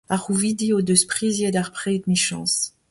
Ar 0.13 0.19
c'houvidi 0.21 0.67
o 0.77 0.79
deus 0.87 1.03
priziet 1.11 1.55
ar 1.61 1.69
pred 1.75 2.01
emichañs. 2.05 2.53